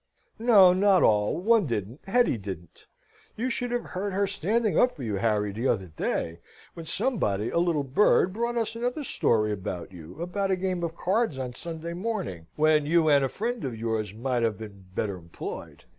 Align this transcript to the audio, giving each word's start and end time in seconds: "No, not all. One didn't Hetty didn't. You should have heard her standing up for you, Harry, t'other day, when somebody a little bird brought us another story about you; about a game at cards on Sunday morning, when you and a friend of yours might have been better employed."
"No, 0.39 0.73
not 0.73 1.03
all. 1.03 1.37
One 1.39 1.67
didn't 1.67 2.01
Hetty 2.07 2.35
didn't. 2.39 2.87
You 3.37 3.51
should 3.51 3.69
have 3.69 3.83
heard 3.83 4.13
her 4.13 4.25
standing 4.25 4.75
up 4.75 4.93
for 4.93 5.03
you, 5.03 5.17
Harry, 5.17 5.53
t'other 5.53 5.91
day, 5.95 6.39
when 6.73 6.87
somebody 6.87 7.51
a 7.51 7.59
little 7.59 7.83
bird 7.83 8.33
brought 8.33 8.57
us 8.57 8.73
another 8.75 9.03
story 9.03 9.51
about 9.51 9.91
you; 9.91 10.19
about 10.19 10.49
a 10.49 10.55
game 10.55 10.83
at 10.83 10.97
cards 10.97 11.37
on 11.37 11.53
Sunday 11.53 11.93
morning, 11.93 12.47
when 12.55 12.87
you 12.87 13.09
and 13.09 13.23
a 13.23 13.29
friend 13.29 13.63
of 13.63 13.77
yours 13.77 14.11
might 14.11 14.41
have 14.41 14.57
been 14.57 14.85
better 14.95 15.17
employed." 15.17 15.83